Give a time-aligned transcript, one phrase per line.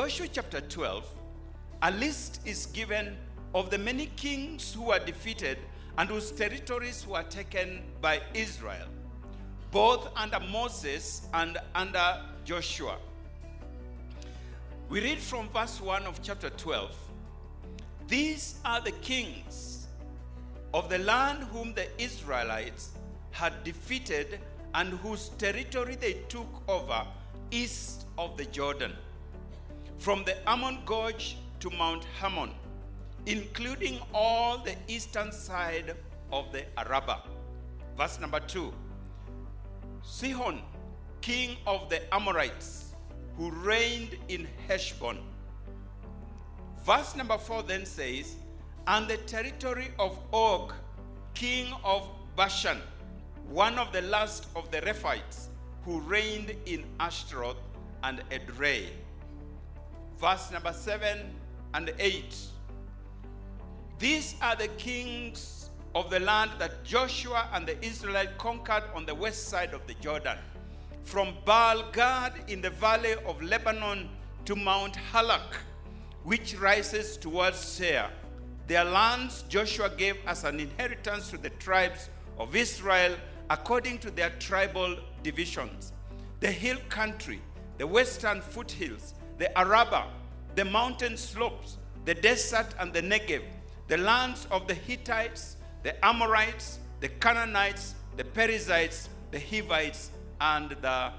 [0.00, 1.04] Joshua chapter 12,
[1.82, 3.18] a list is given
[3.54, 5.58] of the many kings who were defeated
[5.98, 8.86] and whose territories were taken by Israel,
[9.70, 12.96] both under Moses and under Joshua.
[14.88, 16.96] We read from verse 1 of chapter 12
[18.08, 19.86] These are the kings
[20.72, 22.92] of the land whom the Israelites
[23.32, 24.40] had defeated
[24.74, 27.06] and whose territory they took over
[27.50, 28.94] east of the Jordan,
[30.00, 32.50] from the Arnon Gorge to Mount Hermon,
[33.26, 35.94] including all the eastern side
[36.32, 37.20] of the Arabah.
[37.98, 38.72] Verse number 2
[40.02, 40.62] Sihon,
[41.20, 42.94] king of the Amorites,
[43.36, 45.18] who reigned in Heshbon.
[46.82, 48.36] Verse number 4 then says,
[48.86, 50.72] And the territory of Og,
[51.34, 52.78] king of Bashan,
[53.50, 55.48] one of the last of the Rephaites,
[55.84, 57.58] who reigned in Ashtaroth
[58.02, 58.86] and Edrei.
[60.20, 61.18] Verse number 7
[61.72, 62.36] and 8.
[63.98, 69.14] These are the kings of the land that Joshua and the Israelites conquered on the
[69.14, 70.36] west side of the Jordan,
[71.04, 74.10] from Baal Gad in the valley of Lebanon
[74.44, 75.54] to Mount Halak,
[76.22, 78.10] which rises towards Seir.
[78.66, 83.16] Their lands Joshua gave as an inheritance to the tribes of Israel
[83.48, 85.92] according to their tribal divisions.
[86.40, 87.40] The hill country,
[87.78, 90.04] the western foothills, the Arabah,
[90.54, 93.42] the mountain slopes, the desert and the Negev,
[93.88, 100.10] the lands of the Hittites, the Amorites, the Canaanites, the Perizzites, the Hivites,
[100.42, 101.10] and the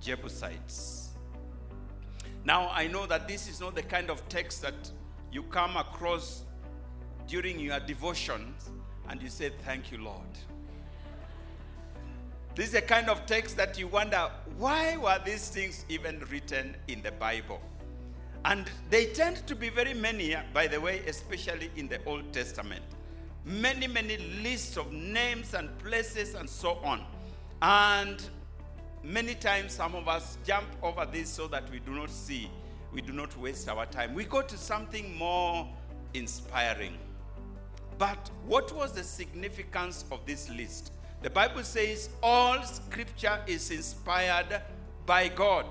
[0.00, 1.10] Jebusites.
[2.42, 4.90] Now, I know that this is not the kind of text that
[5.30, 6.44] you come across
[7.26, 8.70] during your devotions
[9.10, 10.26] and you say, Thank you, Lord.
[12.58, 16.74] This is a kind of text that you wonder why were these things even written
[16.88, 17.60] in the Bible?
[18.44, 22.82] And they tend to be very many, by the way, especially in the Old Testament.
[23.44, 27.04] Many, many lists of names and places and so on.
[27.62, 28.20] And
[29.04, 32.50] many times some of us jump over this so that we do not see,
[32.92, 34.14] we do not waste our time.
[34.14, 35.64] We go to something more
[36.12, 36.98] inspiring.
[37.98, 40.90] But what was the significance of this list?
[41.20, 44.62] The Bible says all scripture is inspired
[45.04, 45.66] by God,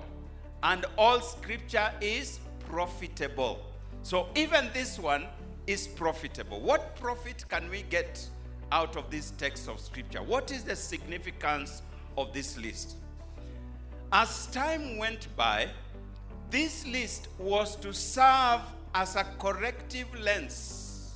[0.62, 3.66] and all scripture is profitable.
[4.04, 5.26] So even this one
[5.66, 6.60] is profitable.
[6.60, 8.28] What profit can we get
[8.74, 10.22] out of this text of scripture?
[10.22, 11.82] What is the significance
[12.18, 12.96] of this list?
[14.12, 15.70] As time went by,
[16.50, 18.62] this list was to serve
[18.94, 21.14] as a corrective lens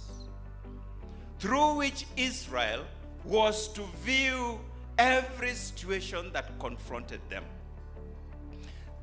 [1.39, 2.85] through which Israel
[3.23, 4.59] was to view
[4.97, 7.43] every situation that confronted them.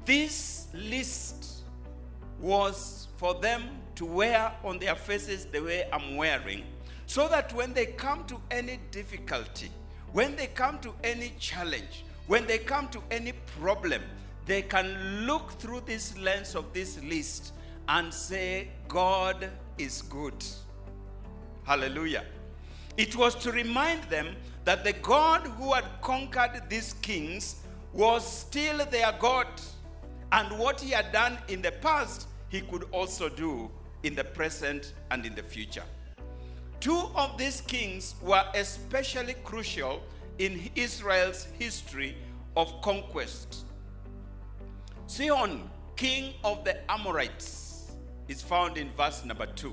[0.05, 1.63] This list
[2.41, 3.63] was for them
[3.97, 6.65] to wear on their faces the way I'm wearing,
[7.07, 9.71] so that when they come to any difficulty,
[10.13, 14.03] when they come to any challenge, when they come to any problem,
[14.47, 17.53] they can look through this lens of this list
[17.89, 20.45] and say, God is good.
[21.65, 22.25] Hallelujah.
[22.99, 28.85] It was to remind them that the God who had conquered these kings was still
[28.87, 29.47] their God.
[30.33, 33.71] And what he had done in the past, he could also do
[34.03, 35.85] in the present and in the future.
[36.81, 40.03] Two of these kings were especially crucial
[40.39, 42.17] in Israel's history
[42.57, 43.65] of conquest.
[45.07, 47.93] Sihon, king of the Amorites,
[48.27, 49.73] is found in verse number 2.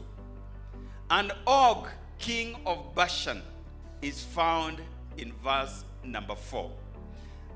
[1.09, 1.87] And Og,
[2.19, 3.41] king of Bashan,
[4.01, 4.81] is found
[5.17, 6.69] in verse number 4.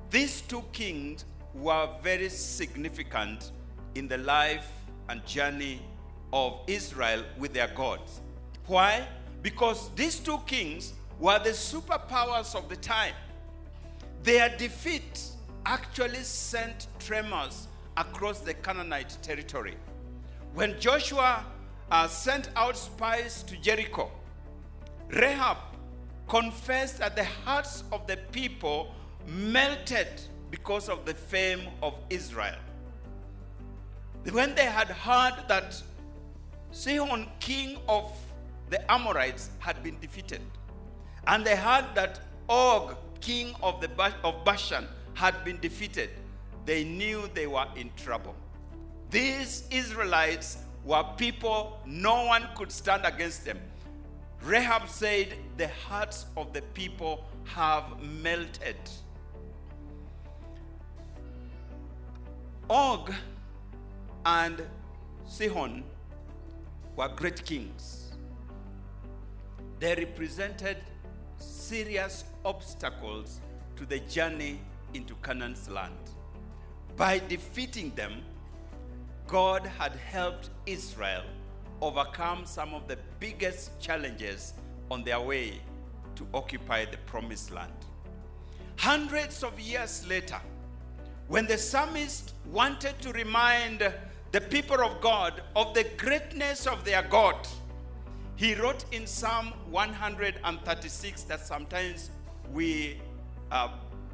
[0.09, 3.51] These two kings were very significant
[3.95, 4.67] in the life
[5.09, 5.81] and journey
[6.31, 8.21] of Israel with their gods.
[8.67, 9.07] Why?
[9.41, 13.13] Because these two kings were the superpowers of the time.
[14.23, 15.23] Their defeat
[15.65, 17.67] actually sent tremors
[17.97, 19.75] across the Canaanite territory.
[20.53, 21.45] When Joshua
[21.91, 24.11] uh, sent out spies to Jericho,
[25.09, 25.57] Rahab
[26.27, 28.93] confessed that the hearts of the people
[29.27, 30.07] melted
[30.51, 32.55] because of the fame of Israel.
[34.31, 35.81] When they had heard that
[36.71, 38.11] Sihon, king of
[38.69, 40.41] the Amorites, had been defeated,
[41.25, 43.89] and they heard that Og, king of, the,
[44.23, 46.09] of Bashan, had been defeated,
[46.65, 48.35] they knew they were in trouble.
[49.09, 53.59] These Israelites were people, no one could stand against them.
[54.43, 58.77] Rahab said, The hearts of the people have melted.
[62.69, 63.13] Og
[64.25, 64.61] and
[65.27, 65.83] Sihon
[66.95, 68.13] were great kings.
[69.79, 70.77] They represented
[71.37, 73.39] serious obstacles
[73.75, 74.59] to the journey
[74.93, 75.95] into Canaan's land.
[76.97, 78.23] By defeating them,
[79.27, 81.23] God had helped Israel
[81.81, 84.53] overcome some of the biggest challenges
[84.91, 85.61] on their way
[86.15, 87.71] to occupy the promised land.
[88.77, 90.39] Hundreds of years later,
[91.27, 93.93] when the psalmist wanted to remind
[94.31, 97.35] the people of God of the greatness of their God,
[98.35, 102.09] he wrote in Psalm 136 that sometimes
[102.53, 102.99] we
[103.51, 103.69] uh,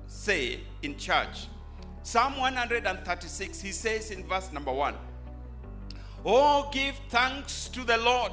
[0.08, 1.48] say in church.
[2.04, 4.96] Psalm 136, he says in verse number 1
[6.26, 8.32] Oh, give thanks to the Lord,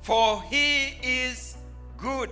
[0.00, 1.56] for he is
[1.96, 2.30] good.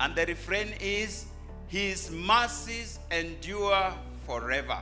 [0.00, 1.26] And the refrain is,
[1.68, 3.92] His mercies endure
[4.26, 4.78] forever.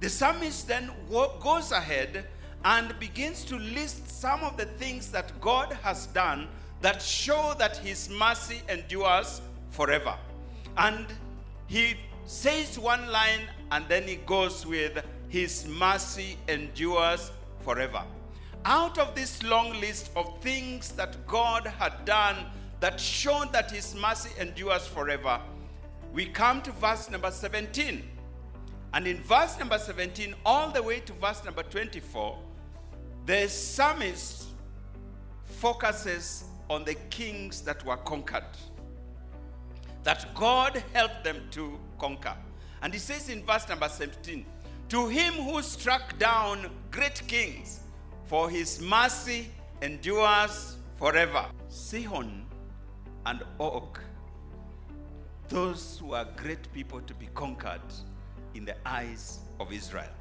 [0.00, 2.26] The psalmist then goes ahead
[2.64, 6.48] and begins to list some of the things that God has done
[6.80, 9.40] that show that His mercy endures
[9.70, 10.14] forever.
[10.76, 11.06] And
[11.66, 11.94] he
[12.26, 17.30] says one line and then he goes with, His mercy endures
[17.66, 18.04] forever.
[18.64, 22.46] Out of this long list of things that God had done
[22.78, 25.40] that showed that His mercy endures forever,
[26.12, 28.04] we come to verse number 17.
[28.94, 32.38] And in verse number 17, all the way to verse number 24,
[33.26, 34.46] the psalmist
[35.44, 38.44] focuses on the kings that were conquered,
[40.04, 42.36] that God helped them to conquer.
[42.82, 44.46] And he says in verse number 17,
[44.90, 47.80] To him who struck down great kings,
[48.26, 49.50] for his mercy
[49.82, 51.46] endures forever.
[51.68, 52.46] Sihon
[53.24, 53.98] and Og,
[55.48, 57.80] those who are great people to be conquered
[58.54, 60.14] in the eyes of Israel.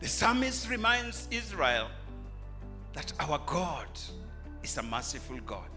[0.00, 1.88] The psalmist reminds Israel
[2.94, 3.88] that our God
[4.62, 5.68] is a merciful God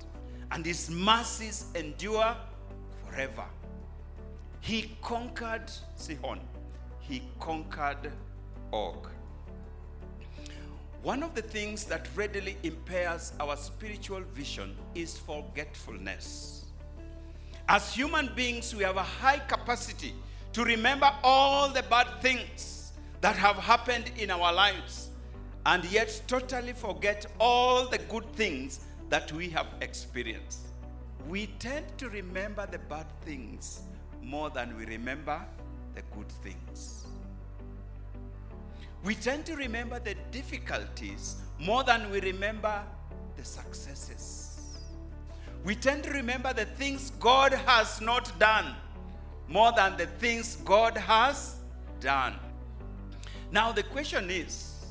[0.51, 2.35] and his mercies endure
[3.05, 3.45] forever.
[4.61, 6.39] He conquered Sihon,
[7.07, 8.11] he conquered
[8.73, 9.07] Og.
[11.03, 16.65] One of the things that readily impairs our spiritual vision is forgetfulness.
[17.69, 20.13] As human beings, we have a high capacity
[20.53, 25.09] to remember all the bad things that have happened in our lives
[25.65, 28.79] and yet totally forget all the good things
[29.09, 30.67] that we have experienced.
[31.27, 33.81] We tend to remember the bad things
[34.21, 35.41] more than we remember
[35.95, 37.05] the good things.
[39.03, 42.83] We tend to remember the difficulties more than we remember
[43.37, 44.77] the successes.
[45.63, 48.75] We tend to remember the things God has not done
[49.47, 51.55] more than the things God has
[51.99, 52.35] done.
[53.51, 54.85] Now, the question is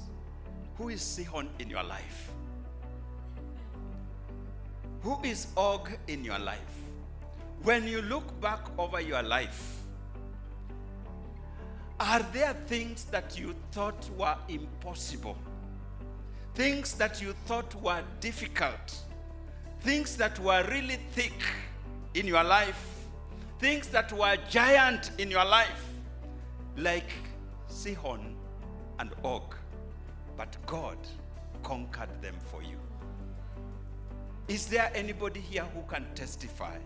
[0.79, 2.33] who is Sihon in your life?
[5.03, 6.59] Who is Og in your life?
[7.63, 9.84] When you look back over your life,
[12.01, 15.37] are there things that you thought were impossible?
[16.55, 18.97] Things that you thought were difficult?
[19.81, 21.41] Things that were really thick
[22.15, 22.95] in your life?
[23.65, 25.89] things that were giant in your life,
[26.77, 27.11] like
[27.67, 28.37] Sihon
[28.99, 29.55] and Og,
[30.37, 30.99] but God
[31.63, 32.77] conquered them for you.
[34.49, 36.77] Is there anybody here who can testify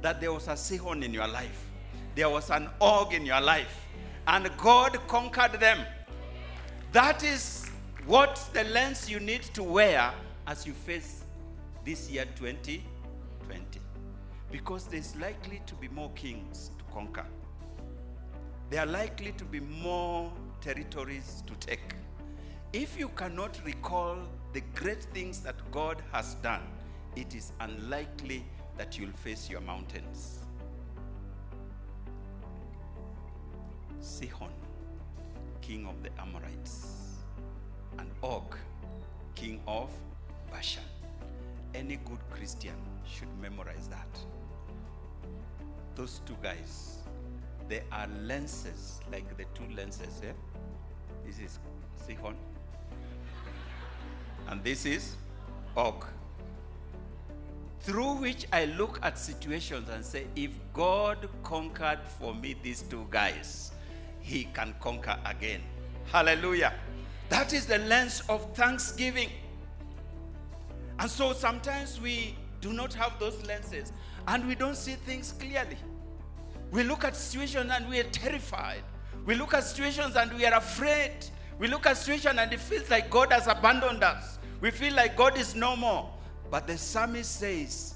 [0.00, 1.66] that there was a Sihon in your life,
[2.14, 3.86] there was an Og in your life,
[4.26, 5.78] and God conquered them?
[6.92, 7.68] That is
[8.06, 10.12] what the lens you need to wear
[10.46, 11.24] as you face
[11.84, 13.80] this year 2020
[14.50, 17.26] because there's likely to be more kings to conquer.
[18.70, 21.94] There are likely to be more territories to take.
[22.72, 24.16] If you cannot recall
[24.52, 26.62] the great things that God has done,
[27.14, 28.44] it is unlikely
[28.76, 30.40] that you'll face your mountains.
[34.06, 34.52] Sihon,
[35.60, 37.16] king of the Amorites,
[37.98, 38.56] and Og,
[39.34, 39.90] king of
[40.50, 40.84] Bashan.
[41.74, 44.08] Any good Christian should memorize that
[45.96, 46.98] those two guys,
[47.68, 50.20] they are lenses, like the two lenses.
[50.22, 50.32] Yeah?
[51.26, 51.58] This is
[52.06, 52.36] Sihon.
[54.48, 55.16] And this is
[55.76, 56.04] Og.
[57.80, 63.06] Through which I look at situations and say, if God conquered for me these two
[63.10, 63.72] guys,
[64.26, 65.62] he can conquer again.
[66.10, 66.74] Hallelujah.
[67.28, 69.30] That is the lens of thanksgiving.
[70.98, 73.92] And so sometimes we do not have those lenses
[74.26, 75.76] and we don't see things clearly.
[76.72, 78.82] We look at situations and we are terrified.
[79.24, 81.12] We look at situations and we are afraid.
[81.60, 84.40] We look at situations and it feels like God has abandoned us.
[84.60, 86.10] We feel like God is no more.
[86.50, 87.94] But the psalmist says,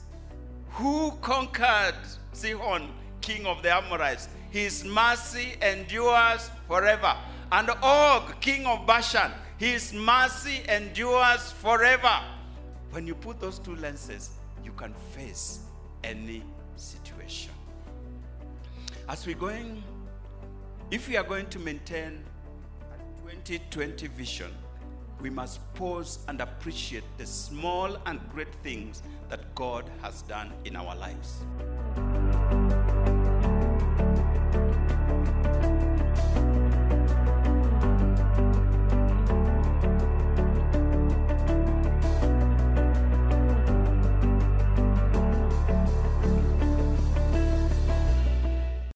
[0.70, 1.96] Who conquered
[2.32, 4.28] Sihon, king of the Amorites?
[4.50, 7.16] His mercy endures forever.
[7.52, 12.20] And Og, king of Bashan, his mercy endures forever.
[12.90, 14.30] When you put those two lenses,
[14.64, 15.60] you can face
[16.02, 16.42] any
[16.76, 17.52] situation.
[19.08, 19.82] As we're going,
[20.90, 22.24] if we are going to maintain
[22.92, 24.52] a 2020 vision,
[25.20, 30.76] we must pause and appreciate the small and great things that God has done in
[30.76, 31.44] our lives.